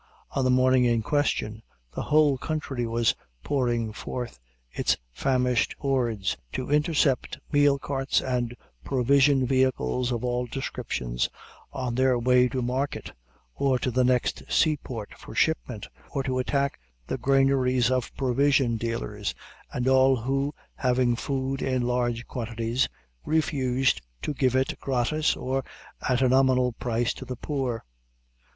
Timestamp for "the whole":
1.93-2.35